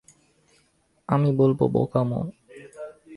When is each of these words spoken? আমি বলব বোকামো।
আমি 1.09 1.29
বলব 1.31 1.59
বোকামো। 1.73 2.21